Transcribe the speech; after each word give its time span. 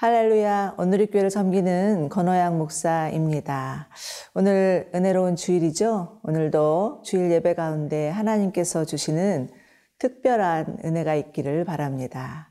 할렐루야, 0.00 0.76
오늘의 0.78 1.08
교회를 1.08 1.28
섬기는 1.28 2.08
건호양 2.08 2.56
목사입니다. 2.56 3.90
오늘 4.32 4.90
은혜로운 4.94 5.36
주일이죠? 5.36 6.20
오늘도 6.22 7.02
주일 7.04 7.30
예배 7.30 7.52
가운데 7.52 8.08
하나님께서 8.08 8.86
주시는 8.86 9.50
특별한 9.98 10.78
은혜가 10.86 11.16
있기를 11.16 11.66
바랍니다. 11.66 12.50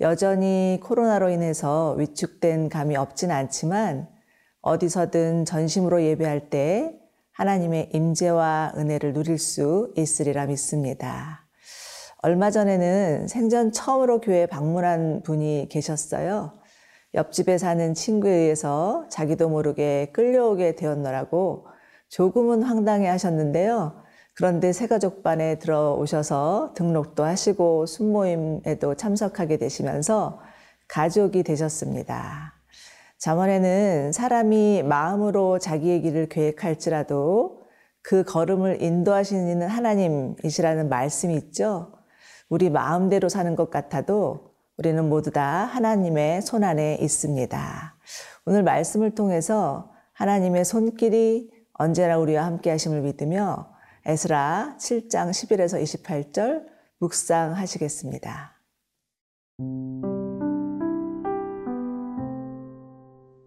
여전히 0.00 0.78
코로나로 0.84 1.30
인해서 1.30 1.96
위축된 1.98 2.68
감이 2.68 2.94
없진 2.94 3.32
않지만 3.32 4.06
어디서든 4.60 5.46
전심으로 5.46 6.00
예배할 6.00 6.48
때 6.48 6.94
하나님의 7.32 7.90
임재와 7.92 8.74
은혜를 8.76 9.14
누릴 9.14 9.38
수 9.38 9.92
있으리라 9.96 10.46
믿습니다. 10.46 11.44
얼마 12.22 12.52
전에는 12.52 13.26
생전 13.26 13.72
처음으로 13.72 14.20
교회 14.20 14.46
방문한 14.46 15.22
분이 15.24 15.66
계셨어요. 15.72 16.62
옆집에 17.14 17.58
사는 17.58 17.94
친구에 17.94 18.32
의해서 18.32 19.06
자기도 19.08 19.48
모르게 19.48 20.10
끌려오게 20.12 20.74
되었노라고 20.74 21.66
조금은 22.08 22.62
황당해 22.62 23.08
하셨는데요. 23.08 24.02
그런데 24.34 24.72
새가족반에 24.72 25.58
들어오셔서 25.60 26.74
등록도 26.74 27.24
하시고 27.24 27.86
순모임에도 27.86 28.96
참석하게 28.96 29.58
되시면서 29.58 30.40
가족이 30.88 31.44
되셨습니다. 31.44 32.54
잠언에는 33.18 34.12
사람이 34.12 34.82
마음으로 34.82 35.60
자기의 35.60 36.02
길을 36.02 36.28
계획할지라도 36.28 37.62
그 38.02 38.24
걸음을 38.24 38.82
인도하시는 38.82 39.62
하나님이시라는 39.62 40.88
말씀이 40.88 41.34
있죠. 41.36 41.92
우리 42.50 42.70
마음대로 42.70 43.28
사는 43.28 43.56
것 43.56 43.70
같아도 43.70 44.53
우리는 44.76 45.08
모두 45.08 45.30
다 45.30 45.64
하나님의 45.66 46.42
손 46.42 46.64
안에 46.64 46.98
있습니다. 47.00 47.96
오늘 48.46 48.62
말씀을 48.62 49.14
통해서 49.14 49.92
하나님의 50.12 50.64
손길이 50.64 51.50
언제나 51.72 52.18
우리와 52.18 52.44
함께 52.44 52.70
하심을 52.70 53.02
믿으며 53.02 53.72
에스라 54.04 54.76
7장 54.78 55.30
11에서 55.30 55.82
28절 55.82 56.66
묵상하시겠습니다. 56.98 58.52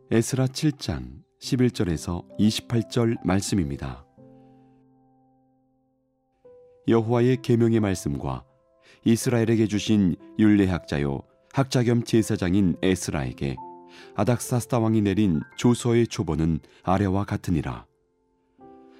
에스라 0.10 0.48
7장 0.48 1.24
11절에서 1.42 2.26
28절 2.40 3.18
말씀입니다. 3.24 4.06
여호와의 6.88 7.42
계명의 7.42 7.82
말씀과 7.82 8.47
이스라엘에게 9.06 9.68
주신 9.68 10.16
율례학자요 10.40 11.22
학자 11.54 11.84
겸 11.84 12.04
제사장인 12.04 12.76
에스라에게 12.82 13.56
아닥사스다 14.16 14.80
왕이 14.80 15.02
내린 15.02 15.42
조서의 15.58 16.08
초본은 16.08 16.60
아래와 16.84 17.24
같으니라. 17.24 17.86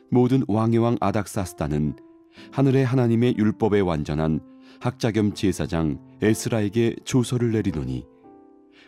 모든 0.10 0.44
왕의 0.48 0.80
왕 0.80 0.98
아닥사스다는 1.00 1.96
하늘의 2.52 2.86
하나님의 2.86 3.36
율법에 3.38 3.82
완전한 3.82 4.40
학자 4.80 5.12
겸 5.12 5.34
제사장 5.34 6.00
에스라에게 6.22 6.96
조서를 7.04 7.52
내리노니 7.52 8.06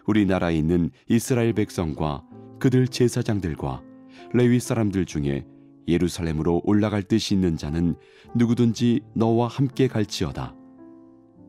우리나라에 0.05 0.55
있는 0.55 0.89
이스라엘 1.07 1.53
백성과 1.53 2.23
그들 2.59 2.87
제사장들과 2.87 3.83
레위 4.33 4.59
사람들 4.59 5.05
중에 5.05 5.45
예루살렘으로 5.87 6.61
올라갈 6.63 7.03
뜻이 7.03 7.33
있는 7.33 7.57
자는 7.57 7.95
누구든지 8.35 9.01
너와 9.15 9.47
함께 9.47 9.87
갈지어다. 9.87 10.58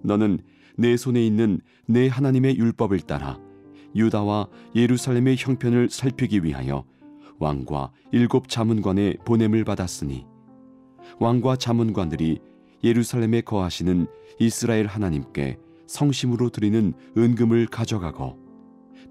너는 0.02 0.40
내 0.76 0.96
손에 0.96 1.24
있는 1.24 1.60
내 1.86 2.08
하나님의 2.08 2.56
율법을 2.56 3.00
따라 3.00 3.38
유다와 3.94 4.48
예루살렘의 4.74 5.36
형편을 5.38 5.90
살피기 5.90 6.44
위하여 6.44 6.84
왕과 7.38 7.92
일곱 8.12 8.48
자문관의 8.48 9.18
보냄을 9.24 9.64
받았으니 9.64 10.26
왕과 11.18 11.56
자문관들이 11.56 12.38
예루살렘에 12.84 13.40
거하시는 13.42 14.06
이스라엘 14.38 14.86
하나님께 14.86 15.58
성심으로 15.86 16.50
드리는 16.50 16.92
은금을 17.16 17.66
가져가고 17.66 18.38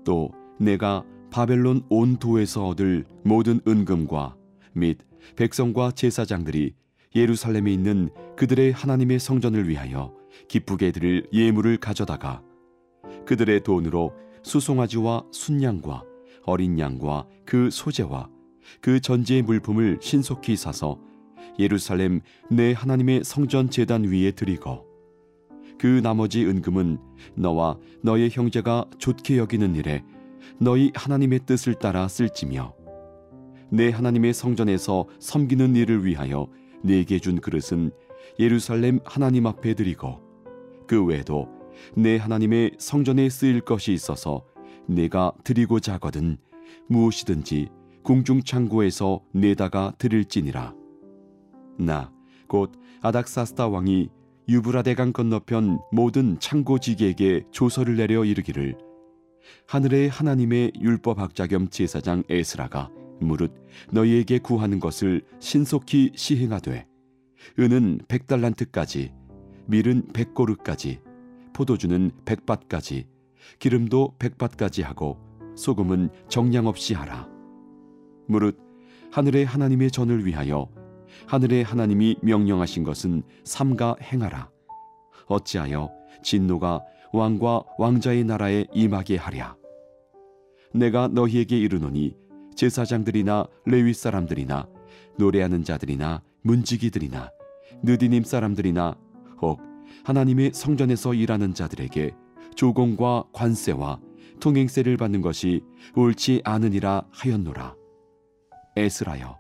또 0.06 0.32
내가 0.60 1.04
바벨론 1.30 1.84
온 1.90 2.18
도에서 2.18 2.68
얻을 2.68 3.06
모든 3.24 3.60
은금과 3.68 4.36
및 4.74 5.00
백성과 5.36 5.92
제사장들이 5.92 6.74
예루살렘에 7.16 7.72
있는 7.72 8.10
그들의 8.38 8.72
하나님의 8.72 9.20
성전을 9.20 9.68
위하여 9.68 10.19
기쁘게 10.48 10.92
드릴 10.92 11.28
예물을 11.34 11.78
가져다가 11.78 12.42
그들의 13.26 13.64
돈으로 13.64 14.14
수송아지와 14.44 15.26
순양과 15.32 16.04
어린 16.46 16.80
양과 16.80 17.28
그 17.46 17.70
소재와 17.70 18.30
그 18.82 19.00
전제의 19.00 19.42
물품을 19.44 20.00
신속히 20.02 20.56
사서 20.56 21.00
예루살렘 21.58 22.22
내 22.50 22.74
하나님의 22.74 23.24
성전 23.24 23.70
제단 23.70 24.06
위에 24.06 24.32
드리고 24.32 24.86
그 25.78 26.02
나머지 26.04 26.46
은금은 26.46 27.00
너와 27.36 27.78
너의 28.02 28.30
형제가 28.30 28.86
좋게 28.98 29.38
여기는 29.38 29.76
일에 29.76 30.04
너희 30.60 30.92
하나님의 30.94 31.42
뜻을 31.46 31.76
따라 31.76 32.08
쓸지며 32.08 32.74
내 33.72 33.90
하나님의 33.90 34.34
성전에서 34.34 35.08
섬기는 35.20 35.76
일을 35.76 36.06
위하여 36.06 36.48
내게 36.84 37.20
준 37.20 37.40
그릇은 37.40 37.92
예루살렘 38.40 39.00
하나님 39.06 39.46
앞에 39.46 39.74
드리고 39.74 40.29
그 40.90 41.06
외에도 41.06 41.48
내 41.96 42.18
하나님의 42.18 42.72
성전에 42.80 43.30
쓰일 43.30 43.62
것이 43.62 43.94
있어서 43.94 44.44
내가 44.88 45.32
드리고자 45.44 45.94
하거든 45.94 46.38
무엇이든지 46.88 47.70
궁중 48.04 48.42
창고에서 48.44 49.22
내다가 49.32 49.94
드릴지니라. 49.98 50.74
나 51.78 52.12
곧 52.50 52.72
아닥사스다 53.02 53.68
왕이 53.70 54.10
유브라데강 54.50 55.14
건너편 55.14 55.80
모든 55.92 56.40
창고지기에게 56.40 57.44
조서를 57.52 57.96
내려 57.96 58.26
이르기를 58.26 58.76
하늘의 59.68 60.10
하나님의 60.10 60.74
율법학자 60.82 61.48
겸 61.48 61.70
제사장 61.70 62.24
에스라가 62.28 62.90
무릇 63.22 63.54
너희에게 63.92 64.40
구하는 64.40 64.80
것을 64.80 65.22
신속히 65.40 66.12
시행하되 66.16 66.88
은은 67.60 68.00
백달란트까지 68.08 69.14
밀은 69.70 70.08
백고르까지 70.14 71.00
포도주는 71.54 72.12
백밭까지 72.26 73.08
기름도 73.60 74.16
백밭까지 74.18 74.82
하고 74.82 75.20
소금은 75.56 76.10
정량 76.28 76.66
없이 76.66 76.96
하라. 76.96 77.30
무릇 78.28 78.58
하늘의 79.12 79.46
하나님의 79.46 79.92
전을 79.92 80.26
위하여 80.26 80.68
하늘의 81.28 81.64
하나님이 81.64 82.18
명령하신 82.24 82.84
것은 82.84 83.22
삼가 83.44 83.96
행하라. 84.02 84.50
어찌하여 85.28 85.92
진노가 86.24 86.82
왕과 87.14 87.64
왕자의 87.78 88.24
나라에 88.24 88.66
임하게 88.74 89.18
하랴? 89.18 89.56
내가 90.74 91.08
너희에게 91.10 91.60
이르노니 91.60 92.16
제사장들이나 92.56 93.46
레위 93.66 93.94
사람들이나 93.94 94.68
노래하는 95.20 95.64
자들이나 95.64 96.24
문지기들이나 96.42 97.32
느디님 97.84 98.24
사람들이나 98.24 98.96
혹 99.42 99.62
하나님의 100.04 100.52
성전에서 100.54 101.14
일하는 101.14 101.54
자들에게 101.54 102.12
조공과 102.56 103.26
관세와 103.34 104.00
통행세를 104.40 104.98
받는 104.98 105.22
것이 105.22 105.62
옳지 105.96 106.42
않으니라 106.44 107.04
하였노라. 107.12 107.76
에스라여, 108.76 109.38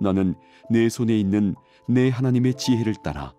너는 0.00 0.34
내 0.70 0.88
손에 0.88 1.18
있는 1.18 1.54
내 1.88 2.08
하나님의 2.10 2.54
지혜를 2.54 2.94
따라 3.02 3.34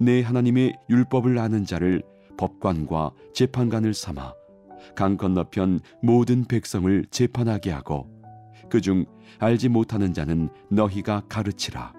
내 0.00 0.22
하나님의 0.22 0.74
율법을 0.88 1.38
아는 1.38 1.64
자를 1.64 2.02
법관과 2.36 3.12
재판관을 3.32 3.94
삼아 3.94 4.32
강 4.94 5.16
건너편 5.16 5.80
모든 6.02 6.44
백성을 6.44 7.04
재판하게 7.10 7.70
하고 7.70 8.08
그중 8.70 9.04
알지 9.38 9.68
못하는 9.68 10.12
자는 10.12 10.48
너희가 10.70 11.22
가르치라. 11.28 11.92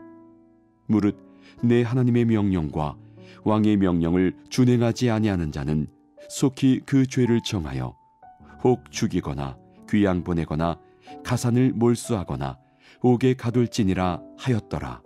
무릇 0.88 1.18
내 1.63 1.83
하나님의 1.83 2.25
명령과 2.25 2.97
왕의 3.44 3.77
명령을 3.77 4.36
준행하지 4.50 5.10
아니하는 5.10 5.51
자는 5.51 5.88
속히 6.30 6.81
그 6.86 7.06
죄를 7.06 7.42
정하여 7.42 7.95
혹 8.63 8.92
죽이거나 8.92 9.57
귀양 9.89 10.24
보내거나 10.24 10.80
가산을 11.24 11.74
몰수하거나 11.74 12.57
옥에 13.01 13.36
가둘지니라 13.36 14.22
하였더라. 14.38 15.01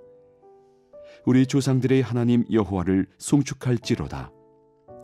우리 1.26 1.46
조상들의 1.46 2.02
하나님 2.02 2.46
여호와를 2.52 3.08
송축할지로다. 3.18 4.32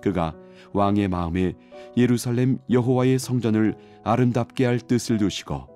그가 0.02 0.36
왕의 0.74 1.08
마음에 1.08 1.54
예루살렘 1.98 2.60
여호와의 2.70 3.20
성전을 3.20 3.76
아름답게 4.04 4.66
할 4.66 4.80
뜻을 4.80 5.18
두시고 5.18 5.68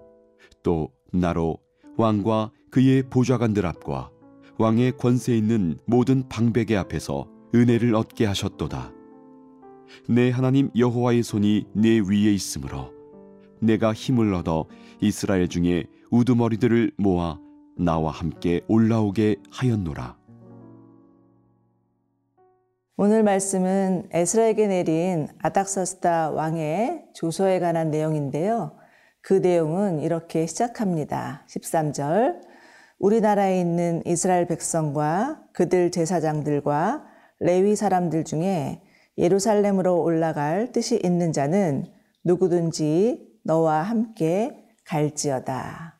또 0.64 0.92
나로 1.12 1.58
왕과 1.98 2.52
그의 2.72 3.04
보좌관들 3.10 3.66
앞과 3.66 4.12
왕의 4.60 4.98
권세 4.98 5.38
있는 5.38 5.80
모든 5.86 6.28
방백의 6.28 6.76
앞에서 6.76 7.30
은혜를 7.56 7.96
얻게 7.96 8.26
하셨도다. 8.26 8.92
내 10.10 10.30
하나님 10.32 10.70
여호와의 10.76 11.24
손이 11.24 11.68
내 11.74 12.00
위에 12.00 12.34
있으므로 12.34 12.92
내가 13.62 13.94
힘을 13.94 14.34
얻어 14.34 14.66
이스라엘 15.00 15.48
중에 15.48 15.86
우두머리들을 16.12 16.92
모아 16.98 17.40
나와 17.78 18.12
함께 18.12 18.60
올라오게 18.68 19.38
하였노라. 19.50 20.18
오늘 22.98 23.24
말씀은 23.24 24.10
에스라에게 24.12 24.68
내린 24.68 25.30
아닥사스다 25.42 26.32
왕의 26.32 27.06
조서에 27.14 27.62
관한 27.62 27.92
내용인데요. 27.92 28.76
그 29.22 29.36
내용은 29.36 30.02
이렇게 30.02 30.46
시작합니다. 30.46 31.46
13절. 31.48 32.49
우리나라에 33.00 33.60
있는 33.62 34.04
이스라엘 34.06 34.46
백성과 34.46 35.42
그들 35.54 35.90
제사장들과 35.92 37.06
레위 37.40 37.75
사람들 37.75 38.25
중에 38.25 38.81
예루살렘으로 39.18 40.01
올라갈 40.01 40.72
뜻이 40.72 41.00
있는 41.04 41.31
자는 41.31 41.86
누구든지 42.25 43.25
너와 43.44 43.81
함께 43.81 44.66
갈지어다. 44.86 45.98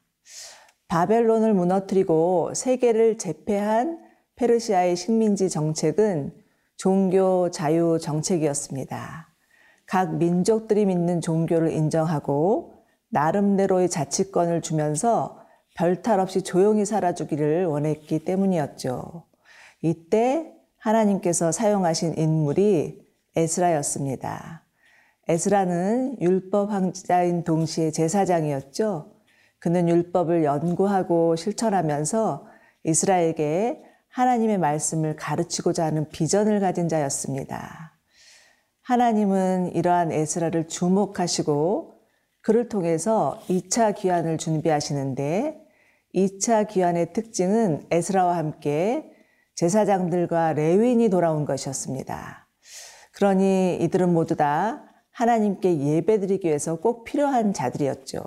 바벨론을 0.90 1.54
무너뜨리고 1.54 2.54
세계를 2.54 3.18
제패한 3.18 4.00
페르시아의 4.36 4.96
식민지 4.96 5.50
정책은 5.50 6.34
종교 6.76 7.50
자유 7.52 7.98
정책이었습니다. 8.02 9.28
각 9.86 10.16
민족들이 10.16 10.86
믿는 10.86 11.22
종교를 11.22 11.72
인정하고 11.72 12.74
나름대로의 13.10 13.90
자치권을 13.90 14.62
주면서 14.62 15.39
별탈 15.80 16.20
없이 16.20 16.42
조용히 16.42 16.84
살아주기를 16.84 17.66
원했기 17.66 18.26
때문이었죠. 18.26 19.24
이때 19.82 20.52
하나님께서 20.78 21.54
사용하신 21.54 22.18
인물이 22.18 23.00
에스라였습니다. 23.38 24.66
에스라는 25.30 26.18
율법 26.20 26.72
황자인 26.72 27.46
동시에 27.46 27.92
제사장이었죠. 27.92 29.14
그는 29.60 29.88
율법을 29.88 30.44
연구하고 30.44 31.38
실천하면서 31.38 32.46
이스라엘에게 32.84 33.82
하나님의 34.10 34.58
말씀을 34.58 35.16
가르치고자 35.16 35.86
하는 35.86 36.10
비전을 36.10 36.60
가진 36.60 36.90
자였습니다. 36.90 37.98
하나님은 38.82 39.76
이러한 39.76 40.12
에스라를 40.12 40.68
주목하시고 40.68 42.02
그를 42.42 42.68
통해서 42.68 43.40
2차 43.48 43.96
귀환을 43.96 44.38
준비하시는데 44.38 45.69
2차 46.16 46.68
귀환의 46.68 47.14
특징은 47.14 47.86
에스라와 47.92 48.38
함께 48.38 49.12
제사장들과 49.56 50.54
레위인이 50.54 51.10
돌아온 51.10 51.46
것이었습니다. 51.46 52.48
그러니 53.14 53.78
이들은 53.82 54.14
모두 54.14 54.36
다 54.36 54.86
하나님께 55.12 55.80
예배드리기 55.80 56.48
위해서 56.48 56.76
꼭 56.76 57.04
필요한 57.04 57.54
자들이었죠. 57.54 58.24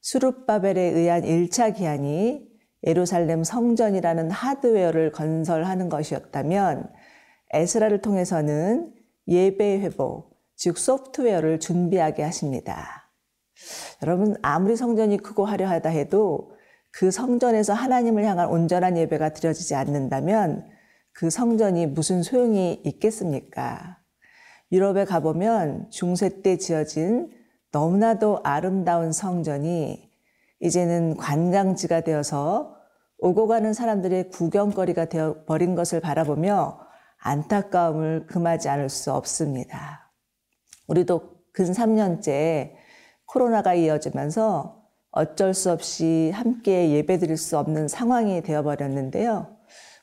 수룹바벨에 0.00 0.80
의한 0.80 1.22
1차 1.22 1.76
기한이 1.76 2.50
예루살렘 2.84 3.44
성전이라는 3.44 4.30
하드웨어를 4.32 5.12
건설하는 5.12 5.88
것이었다면 5.88 6.90
에스라를 7.52 8.00
통해서는 8.00 8.92
예배 9.28 9.78
회복, 9.80 10.36
즉 10.56 10.78
소프트웨어를 10.78 11.60
준비하게 11.60 12.24
하십니다. 12.24 13.12
여러분 14.02 14.34
아무리 14.42 14.74
성전이 14.74 15.18
크고 15.18 15.44
화려하다 15.44 15.90
해도 15.90 16.56
그 16.92 17.10
성전에서 17.10 17.72
하나님을 17.72 18.24
향한 18.24 18.48
온전한 18.48 18.96
예배가 18.96 19.30
드려지지 19.30 19.74
않는다면 19.74 20.68
그 21.12 21.30
성전이 21.30 21.86
무슨 21.86 22.22
소용이 22.22 22.82
있겠습니까? 22.84 23.98
유럽에 24.70 25.04
가보면 25.04 25.90
중세 25.90 26.42
때 26.42 26.56
지어진 26.56 27.30
너무나도 27.72 28.40
아름다운 28.44 29.12
성전이 29.12 30.10
이제는 30.60 31.16
관광지가 31.16 32.02
되어서 32.02 32.76
오고 33.18 33.46
가는 33.46 33.72
사람들의 33.72 34.30
구경거리가 34.30 35.06
되어 35.06 35.44
버린 35.44 35.74
것을 35.74 36.00
바라보며 36.00 36.80
안타까움을 37.18 38.26
금하지 38.26 38.68
않을 38.68 38.88
수 38.88 39.12
없습니다. 39.12 40.12
우리도 40.88 41.42
근 41.52 41.66
3년째 41.66 42.72
코로나가 43.26 43.74
이어지면서 43.74 44.81
어쩔 45.12 45.52
수 45.52 45.70
없이 45.70 46.32
함께 46.34 46.90
예배 46.90 47.18
드릴 47.18 47.36
수 47.36 47.58
없는 47.58 47.86
상황이 47.86 48.42
되어버렸는데요. 48.42 49.56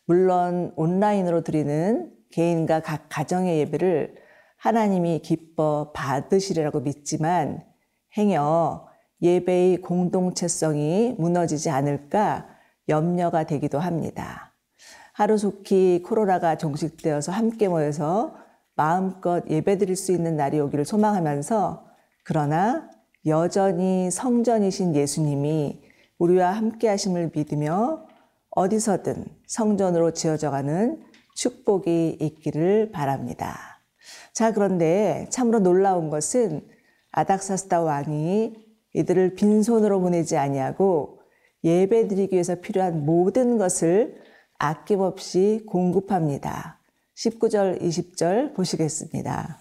물론 0.06 0.72
온라인으로 0.76 1.42
드리는 1.42 2.12
개인과 2.32 2.82
각 2.82 3.08
가정의 3.10 3.60
예배를 3.60 4.16
하나님이 4.58 5.20
기뻐 5.20 5.92
받으시리라고 5.94 6.82
믿지만 6.82 7.64
행여 8.18 8.88
예배의 9.22 9.78
공동체성이 9.82 11.16
무너지지 11.18 11.70
않을까 11.70 12.48
염려가 12.88 13.46
되기도 13.46 13.80
합니다. 13.80 14.54
하루속히 15.14 16.04
코로나가 16.06 16.58
종식되어서 16.58 17.32
함께 17.32 17.68
모여서 17.68 18.36
마음껏 18.76 19.44
예배 19.50 19.78
드릴 19.80 19.96
수 19.96 20.12
있는 20.12 20.38
날이 20.38 20.60
오기를 20.60 20.86
소망하면서 20.86 21.86
그러나 22.24 22.90
여전히 23.26 24.10
성전이신 24.12 24.96
예수님이 24.96 25.82
우리와 26.18 26.52
함께 26.52 26.88
하심을 26.88 27.32
믿으며 27.34 28.08
어디서든 28.52 29.26
성전으로 29.48 30.12
지어져가는 30.12 31.04
축복이 31.36 32.18
있기를 32.20 32.92
바랍니다. 32.92 33.82
자, 34.34 34.54
그런데 34.54 35.28
참으로 35.30 35.60
놀라운 35.60 36.10
것은 36.10 36.68
아닥사스다 37.12 37.82
왕이 37.82 38.56
이들을 38.94 39.36
빈손으로 39.36 40.02
보내지 40.02 40.38
아니하고 40.38 41.20
예배드리기 41.64 42.34
위해서 42.34 42.56
필요한 42.56 43.06
모든 43.06 43.58
것을 43.58 44.22
아낌없이 44.58 45.64
공급합니다. 45.68 46.80
19절, 47.16 47.82
20절 47.82 48.56
보시겠습니다. 48.56 49.60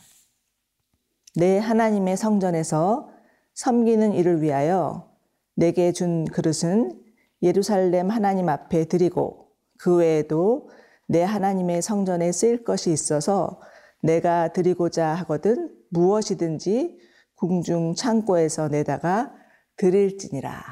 내 1.37 1.59
하나님의 1.59 2.17
성전에서 2.17 3.11
섬기는 3.59 4.13
일을 4.13 4.41
위하여 4.41 5.11
내게 5.57 5.91
준 5.91 6.25
그릇은 6.27 7.03
예루살렘 7.43 8.09
하나님 8.09 8.49
앞에 8.49 8.85
드리고 8.85 9.49
그 9.81 9.97
외에도 9.97 10.71
내 11.09 11.25
하나님의 11.25 11.83
성전에 11.83 12.31
쓰일 12.31 12.63
것이 12.63 12.93
있어서 12.93 13.61
내가 14.01 14.53
드리고자 14.53 15.09
하거든 15.09 15.75
무엇이든지 15.91 17.01
궁중 17.35 17.97
창고에서 17.97 18.69
내다가 18.69 19.35
드릴지니라. 19.77 20.63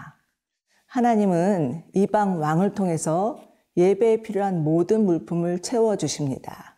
하나님은 0.86 1.86
이방 1.92 2.40
왕을 2.40 2.74
통해서 2.74 3.40
예배에 3.76 4.22
필요한 4.22 4.62
모든 4.62 5.04
물품을 5.04 5.58
채워 5.58 5.96
주십니다. 5.96 6.76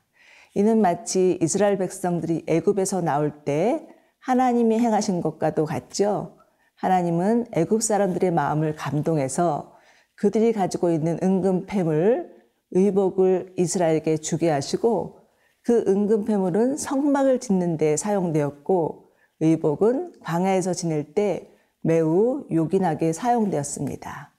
이는 0.55 0.81
마치 0.81 1.39
이스라엘 1.43 1.77
백성들이 1.77 2.45
애굽에서 2.47 3.03
나올 3.03 3.45
때 3.45 3.87
하나님이 4.21 4.79
행하신 4.79 5.21
것과도 5.21 5.65
같죠. 5.65 6.37
하나님은 6.77 7.47
애굽 7.53 7.83
사람들의 7.83 8.31
마음을 8.31 8.77
감동해서 8.77 9.77
그들이 10.15 10.53
가지고 10.53 10.91
있는 10.91 11.19
은금패물, 11.23 12.39
의복을 12.71 13.55
이스라엘에게 13.57 14.19
주게 14.19 14.51
하시고 14.51 15.21
그 15.63 15.85
은금패물은 15.87 16.77
성막을 16.77 17.41
짓는 17.41 17.77
데 17.77 17.97
사용되었고 17.97 19.11
의복은 19.41 20.15
광야에서 20.21 20.75
지낼 20.75 21.15
때 21.15 21.51
매우 21.81 22.47
요긴하게 22.51 23.13
사용되었습니다. 23.13 24.35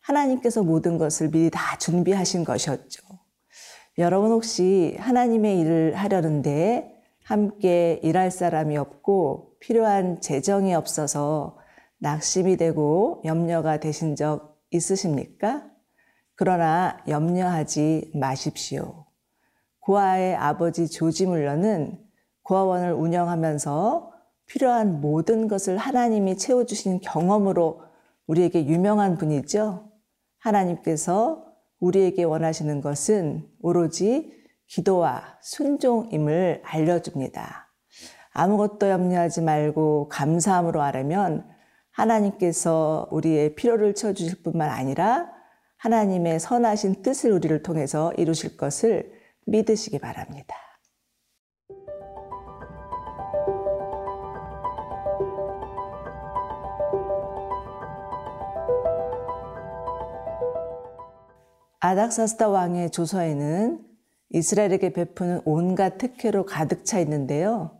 하나님께서 0.00 0.62
모든 0.62 0.96
것을 0.98 1.30
미리 1.30 1.50
다 1.50 1.76
준비하신 1.78 2.44
것이었죠. 2.44 3.02
여러분 3.98 4.30
혹시 4.30 4.96
하나님의 4.98 5.60
일을 5.60 5.94
하려는데 5.94 6.97
함께 7.28 8.00
일할 8.02 8.30
사람이 8.30 8.78
없고 8.78 9.56
필요한 9.60 10.18
재정이 10.22 10.72
없어서 10.74 11.58
낙심이 11.98 12.56
되고 12.56 13.20
염려가 13.26 13.80
되신 13.80 14.16
적 14.16 14.58
있으십니까? 14.70 15.66
그러나 16.36 16.96
염려하지 17.06 18.12
마십시오. 18.14 19.04
고아의 19.80 20.36
아버지 20.36 20.88
조지 20.88 21.26
물러는 21.26 21.98
고아원을 22.44 22.94
운영하면서 22.94 24.10
필요한 24.46 25.02
모든 25.02 25.48
것을 25.48 25.76
하나님이 25.76 26.38
채워주신 26.38 27.00
경험으로 27.00 27.82
우리에게 28.26 28.64
유명한 28.64 29.18
분이죠. 29.18 29.92
하나님께서 30.38 31.44
우리에게 31.78 32.24
원하시는 32.24 32.80
것은 32.80 33.46
오로지 33.60 34.37
기도와 34.68 35.38
순종임을 35.42 36.62
알려줍니다. 36.64 37.68
아무것도 38.32 38.88
염려하지 38.88 39.42
말고 39.42 40.08
감사함으로 40.08 40.80
하려면 40.80 41.48
하나님께서 41.90 43.08
우리의 43.10 43.56
필요를 43.56 43.94
채워주실 43.94 44.42
뿐만 44.42 44.70
아니라 44.70 45.28
하나님의 45.78 46.38
선하신 46.38 47.02
뜻을 47.02 47.32
우리를 47.32 47.62
통해서 47.62 48.12
이루실 48.16 48.56
것을 48.56 49.12
믿으시기 49.46 49.98
바랍니다. 49.98 50.54
아닥사스다 61.80 62.48
왕의 62.48 62.90
조서에는 62.90 63.87
이스라엘에게 64.30 64.92
베푸는 64.92 65.40
온갖 65.44 65.98
특혜로 65.98 66.44
가득 66.44 66.84
차 66.84 66.98
있는데요. 67.00 67.78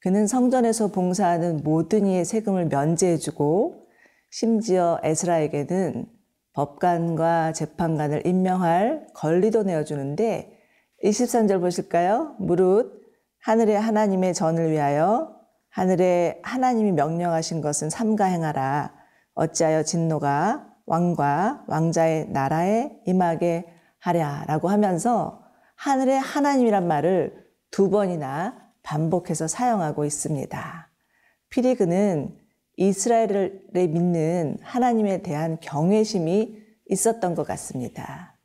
그는 0.00 0.26
성전에서 0.26 0.88
봉사하는 0.88 1.62
모든 1.62 2.06
이의 2.06 2.24
세금을 2.24 2.66
면제해주고 2.66 3.86
심지어 4.30 4.98
에스라에게는 5.02 6.06
법관과 6.54 7.52
재판관을 7.52 8.26
임명할 8.26 9.06
권리도 9.14 9.62
내어주는데 9.62 10.58
23절 11.04 11.60
보실까요? 11.60 12.36
무릇 12.38 13.00
하늘의 13.40 13.80
하나님의 13.80 14.34
전을 14.34 14.70
위하여 14.70 15.36
하늘의 15.70 16.40
하나님이 16.42 16.92
명령하신 16.92 17.60
것은 17.60 17.90
삼가 17.90 18.26
행하라. 18.26 18.92
어찌하여 19.34 19.82
진노가 19.82 20.68
왕과 20.86 21.64
왕자의 21.66 22.28
나라에 22.28 22.90
임하게 23.06 23.66
하랴라고 23.98 24.68
하면서 24.68 25.41
하늘의 25.82 26.20
하나님이란 26.20 26.86
말을 26.86 27.44
두 27.72 27.90
번이나 27.90 28.54
반복해서 28.84 29.48
사용하고 29.48 30.04
있습니다. 30.04 30.88
피리그는 31.50 32.38
이스라엘을 32.76 33.66
믿는 33.72 34.58
하나님에 34.62 35.22
대한 35.22 35.58
경외심이 35.60 36.56
있었던 36.88 37.34
것 37.34 37.44
같습니다. 37.48 38.38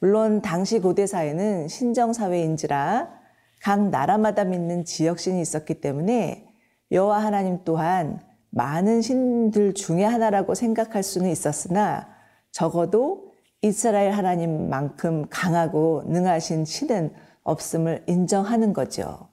물론 0.00 0.40
당시 0.40 0.78
고대사회는 0.78 1.68
신정사회인지라 1.68 3.20
각 3.60 3.90
나라마다 3.90 4.44
믿는 4.44 4.86
지역신이 4.86 5.42
있었기 5.42 5.82
때문에 5.82 6.48
여호와 6.90 7.22
하나님 7.22 7.64
또한 7.64 8.18
많은 8.48 9.02
신들 9.02 9.74
중에 9.74 10.04
하나라고 10.04 10.54
생각할 10.54 11.02
수는 11.02 11.28
있었으나 11.28 12.08
적어도 12.50 13.31
이스라엘 13.62 14.10
하나님만큼 14.12 15.28
강하고 15.30 16.02
능하신 16.06 16.64
신은 16.64 17.14
없음을 17.44 18.04
인정하는 18.08 18.72
거죠. 18.72 19.30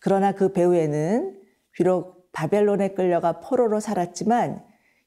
그러나 0.00 0.32
그 0.32 0.52
배후에는 0.52 1.40
비록 1.72 2.30
바벨론에 2.32 2.94
끌려가 2.94 3.40
포로로 3.40 3.80
살았지만 3.80 4.64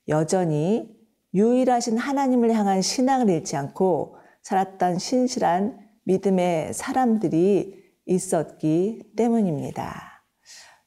여전히 0.09 0.89
유일하신 1.33 1.97
하나님을 1.97 2.53
향한 2.53 2.81
신앙을 2.81 3.29
잃지 3.29 3.55
않고 3.55 4.17
살았던 4.41 4.99
신실한 4.99 5.77
믿음의 6.05 6.73
사람들이 6.73 7.79
있었기 8.05 9.13
때문입니다. 9.15 10.23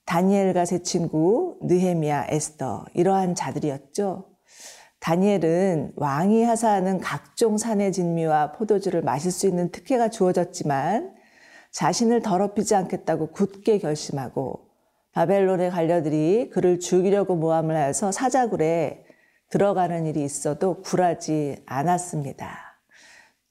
다니엘과 0.04 0.64
세 0.64 0.82
친구 0.82 1.58
느헤미야, 1.62 2.26
에스더 2.28 2.86
이러한 2.92 3.34
자들이었죠. 3.34 4.31
다니엘은 5.02 5.94
왕이 5.96 6.44
하사하는 6.44 7.00
각종 7.00 7.58
산의 7.58 7.90
진미와 7.92 8.52
포도주를 8.52 9.02
마실 9.02 9.32
수 9.32 9.48
있는 9.48 9.70
특혜가 9.72 10.10
주어졌지만 10.10 11.12
자신을 11.72 12.22
더럽히지 12.22 12.76
않겠다고 12.76 13.32
굳게 13.32 13.78
결심하고 13.78 14.68
바벨론의 15.10 15.70
관료들이 15.70 16.50
그를 16.50 16.78
죽이려고 16.78 17.34
모함을 17.34 17.74
하여서 17.76 18.12
사자굴에 18.12 19.04
들어가는 19.50 20.06
일이 20.06 20.22
있어도 20.22 20.80
굴하지 20.82 21.64
않았습니다. 21.66 22.78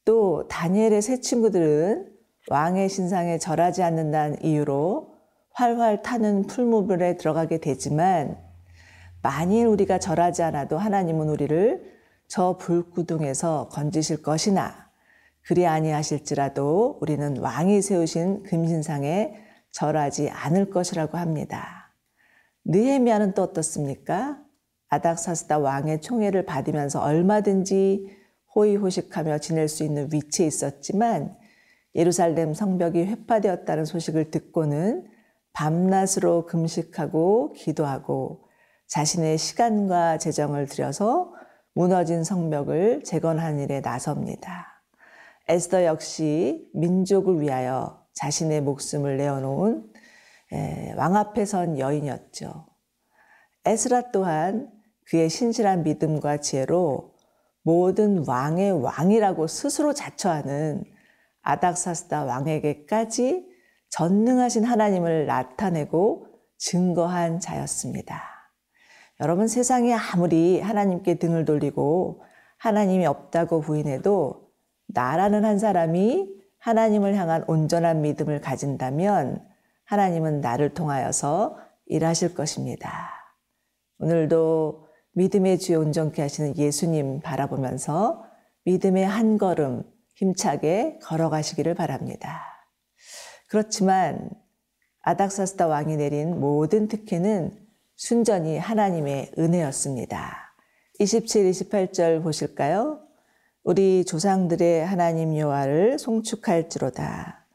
또 0.05 0.47
다니엘의 0.47 1.01
세 1.01 1.19
친구들은 1.19 2.07
왕의 2.49 2.87
신상에 2.87 3.37
절하지 3.37 3.83
않는다는 3.83 4.41
이유로 4.41 5.15
활활 5.51 6.01
타는 6.01 6.47
풀무불에 6.47 7.17
들어가게 7.17 7.57
되지만 7.59 8.37
만일 9.23 9.67
우리가 9.67 9.99
절하지 9.99 10.43
않아도 10.43 10.77
하나님은 10.77 11.29
우리를 11.29 12.01
저 12.27 12.57
불구둥에서 12.57 13.69
건지실 13.69 14.21
것이나 14.21 14.89
그리 15.43 15.67
아니하실지라도 15.67 16.99
우리는 17.01 17.37
왕이 17.37 17.81
세우신 17.81 18.43
금신상에 18.43 19.35
절하지 19.71 20.29
않을 20.29 20.69
것이라고 20.69 21.17
합니다. 21.17 21.93
느헤미야는 22.65 23.33
또 23.33 23.43
어떻습니까? 23.43 24.39
아닥사스다 24.89 25.59
왕의 25.59 26.01
총애를 26.01 26.45
받으면서 26.45 27.01
얼마든지 27.01 28.07
호의호식하며 28.55 29.37
지낼 29.39 29.67
수 29.67 29.83
있는 29.83 30.09
위치에 30.11 30.45
있었지만 30.45 31.35
예루살렘 31.95 32.53
성벽이 32.53 33.05
회파되었다는 33.05 33.85
소식을 33.85 34.31
듣고는 34.31 35.07
밤낮으로 35.53 36.45
금식하고 36.45 37.53
기도하고 37.53 38.50
자신의 38.91 39.37
시간과 39.37 40.17
재정을 40.17 40.65
들여서 40.65 41.33
무너진 41.73 42.25
성벽을 42.25 43.05
재건한 43.05 43.57
일에 43.57 43.79
나섭니다. 43.79 44.83
에스더 45.47 45.85
역시 45.85 46.69
민족을 46.73 47.39
위하여 47.39 48.05
자신의 48.15 48.59
목숨을 48.59 49.15
내어놓은 49.15 49.93
왕 50.97 51.15
앞에 51.15 51.45
선 51.45 51.79
여인이었죠. 51.79 52.67
에스라 53.63 54.11
또한 54.11 54.69
그의 55.05 55.29
신실한 55.29 55.83
믿음과 55.83 56.37
지혜로 56.37 57.15
모든 57.63 58.27
왕의 58.27 58.73
왕이라고 58.83 59.47
스스로 59.47 59.93
자처하는 59.93 60.83
아닥사스다 61.43 62.25
왕에게까지 62.25 63.47
전능하신 63.87 64.65
하나님을 64.65 65.27
나타내고 65.27 66.27
증거한 66.57 67.39
자였습니다. 67.39 68.30
여러분 69.21 69.47
세상에 69.47 69.93
아무리 69.93 70.59
하나님께 70.59 71.15
등을 71.15 71.45
돌리고 71.45 72.23
하나님이 72.57 73.05
없다고 73.05 73.61
부인해도 73.61 74.49
나라는 74.87 75.45
한 75.45 75.59
사람이 75.59 76.27
하나님을 76.57 77.15
향한 77.15 77.43
온전한 77.47 78.01
믿음을 78.01 78.41
가진다면 78.41 79.47
하나님은 79.85 80.41
나를 80.41 80.73
통하여서 80.73 81.57
일하실 81.85 82.33
것입니다. 82.33 83.11
오늘도 83.99 84.87
믿음의 85.13 85.59
주에 85.59 85.75
온전케 85.75 86.19
하시는 86.19 86.57
예수님 86.57 87.19
바라보면서 87.19 88.25
믿음의 88.63 89.05
한 89.05 89.37
걸음 89.37 89.83
힘차게 90.15 90.97
걸어가시기를 91.03 91.75
바랍니다. 91.75 92.41
그렇지만 93.49 94.31
아닥사스다 95.01 95.67
왕이 95.67 95.97
내린 95.97 96.39
모든 96.39 96.87
특혜는 96.87 97.70
순전히 98.01 98.57
하나님의 98.57 99.33
은혜였습니다. 99.37 100.55
27, 100.97 101.51
28절 101.51 102.23
보실까요? 102.23 102.99
우리 103.63 104.05
조상들의 104.05 104.83
하나님 104.83 105.37
여호와를 105.37 105.99
송축할지로다. 105.99 107.45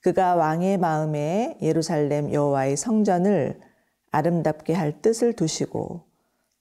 그가 0.00 0.36
왕의 0.36 0.78
마음에 0.78 1.58
예루살렘 1.60 2.32
여호와의 2.32 2.78
성전을 2.78 3.60
아름답게 4.10 4.72
할 4.72 5.02
뜻을 5.02 5.34
두시고 5.34 6.06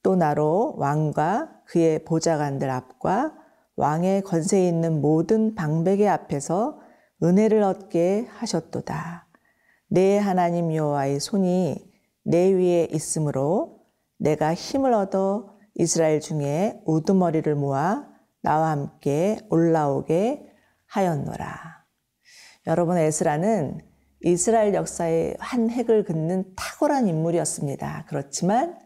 또 0.03 0.15
나로 0.17 0.75
왕과 0.77 1.61
그의 1.63 2.03
보좌관들 2.03 2.69
앞과 2.69 3.33
왕의 3.77 4.23
권세 4.23 4.67
있는 4.67 4.99
모든 4.99 5.55
방백의 5.55 6.09
앞에서 6.09 6.81
은혜를 7.23 7.63
얻게 7.63 8.27
하셨도다. 8.31 9.27
내 9.87 10.17
하나님 10.17 10.75
여호와의 10.75 11.21
손이 11.21 11.88
내 12.23 12.51
위에 12.51 12.87
있으므로 12.91 13.79
내가 14.17 14.53
힘을 14.53 14.93
얻어 14.93 15.57
이스라엘 15.75 16.19
중에 16.19 16.81
우두머리를 16.85 17.53
모아 17.55 18.07
나와 18.41 18.71
함께 18.71 19.39
올라오게 19.49 20.45
하였노라. 20.87 21.85
여러분 22.67 22.97
에스라는 22.97 23.79
이스라엘 24.21 24.73
역사의 24.73 25.37
한 25.39 25.69
획을 25.69 26.03
긋는 26.03 26.55
탁월한 26.55 27.07
인물이었습니다. 27.07 28.05
그렇지만 28.07 28.77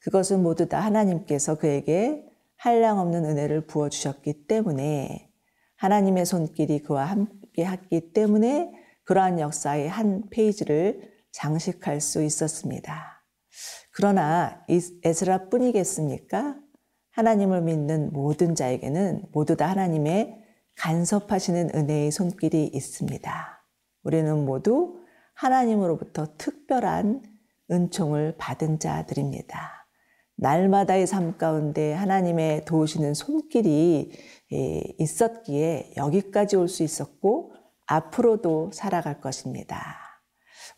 그것은 0.00 0.42
모두 0.42 0.68
다 0.68 0.80
하나님께서 0.80 1.56
그에게 1.56 2.26
한량없는 2.56 3.24
은혜를 3.24 3.66
부어 3.66 3.88
주셨기 3.88 4.46
때문에 4.46 5.30
하나님의 5.76 6.26
손길이 6.26 6.82
그와 6.82 7.04
함께 7.04 7.64
했기 7.64 8.12
때문에 8.12 8.72
그러한 9.04 9.38
역사의 9.40 9.88
한 9.88 10.28
페이지를 10.30 11.10
장식할 11.32 12.00
수 12.00 12.22
있었습니다. 12.22 13.24
그러나 13.92 14.64
에스라 15.04 15.48
뿐이겠습니까? 15.48 16.56
하나님을 17.10 17.62
믿는 17.62 18.12
모든 18.12 18.54
자에게는 18.54 19.26
모두 19.32 19.56
다 19.56 19.68
하나님의 19.68 20.38
간섭하시는 20.76 21.70
은혜의 21.74 22.10
손길이 22.10 22.66
있습니다. 22.66 23.64
우리는 24.04 24.44
모두 24.44 25.00
하나님으로부터 25.34 26.36
특별한 26.38 27.22
은총을 27.70 28.36
받은 28.38 28.78
자들입니다. 28.78 29.86
날마다의 30.36 31.06
삶 31.06 31.36
가운데 31.36 31.92
하나님의 31.92 32.64
도우시는 32.64 33.12
손길이 33.14 34.12
있었기에 34.98 35.92
여기까지 35.96 36.56
올 36.56 36.68
수 36.68 36.82
있었고 36.82 37.52
앞으로도 37.86 38.70
살아갈 38.72 39.20
것입니다. 39.20 40.09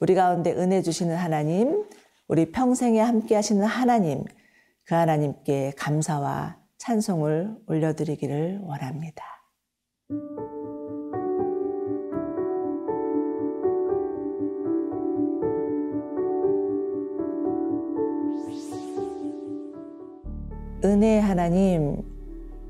우리 0.03 0.17
가운데 0.17 0.51
은혜 0.55 0.83
주시는 0.83 1.15
하나님, 1.15 1.85
우리 2.27 2.51
평생에 2.51 2.99
함께 3.01 3.37
하시는 3.37 3.65
하나님, 3.65 4.25
그 4.85 4.97
하나님께 4.97 5.75
감사와 5.79 6.57
찬송을 6.79 7.59
올려드리기를 7.69 8.63
원합니다. 8.65 9.25
은혜 20.85 21.21
하나님, 21.21 22.03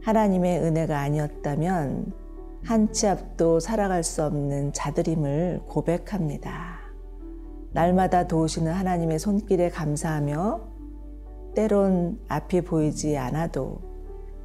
하나님의 0.02 0.60
은혜가 0.60 0.98
아니었다면 0.98 2.12
한 2.62 2.92
치 2.92 3.06
앞도 3.06 3.58
살아갈 3.58 4.04
수 4.04 4.22
없는 4.22 4.74
자들임을 4.74 5.62
고백합니다. 5.66 6.81
날마다 7.72 8.26
도우시는 8.26 8.72
하나님의 8.72 9.18
손길에 9.18 9.70
감사하며 9.70 10.60
때론 11.54 12.18
앞이 12.28 12.62
보이지 12.62 13.16
않아도 13.16 13.80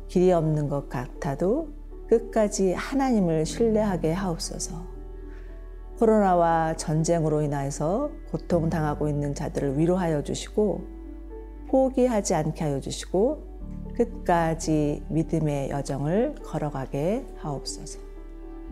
길이 0.08 0.32
없는 0.32 0.70
것 0.70 0.90
같아도 0.90 1.70
끝까지 2.08 2.74
하나님을 2.74 3.46
신뢰하게 3.46 4.14
하옵소서. 4.14 4.98
코로나와 6.00 6.76
전쟁으로 6.76 7.42
인하여서 7.42 8.12
고통당하고 8.32 9.10
있는 9.10 9.34
자들을 9.34 9.78
위로하여 9.78 10.24
주시고 10.24 10.82
포기하지 11.70 12.36
않게 12.36 12.64
하여 12.64 12.80
주시고 12.80 13.44
끝까지 13.96 15.04
믿음의 15.10 15.70
여정을 15.72 16.36
걸어가게 16.44 17.26
하옵소서. 17.38 18.00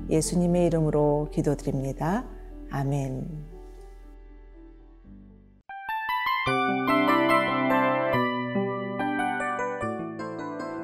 예수님의 0.10 0.68
이름으로 0.68 1.30
기도드립니다. 1.32 2.26
아멘. 2.70 3.55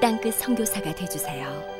땅끝 0.00 0.34
성교사가 0.34 0.94
되주세요 0.94 1.77